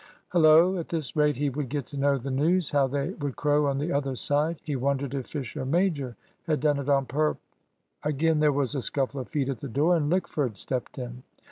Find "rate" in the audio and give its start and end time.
1.15-1.35